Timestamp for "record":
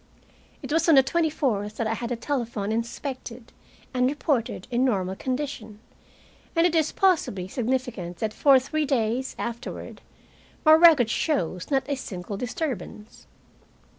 10.73-11.11